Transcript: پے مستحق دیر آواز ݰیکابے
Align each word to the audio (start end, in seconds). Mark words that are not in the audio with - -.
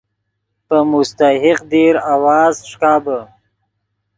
پے 0.67 0.77
مستحق 0.91 1.59
دیر 1.71 1.95
آواز 2.15 2.53
ݰیکابے 2.69 3.19